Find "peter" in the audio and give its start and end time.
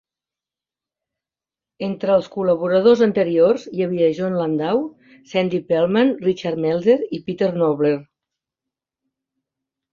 7.29-7.55